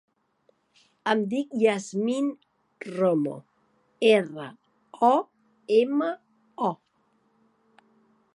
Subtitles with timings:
[1.11, 2.33] Em dic Yasmine
[2.87, 3.35] Romo:
[4.15, 4.49] erra,
[5.11, 5.13] o,
[5.83, 6.11] ema,
[6.73, 6.75] o.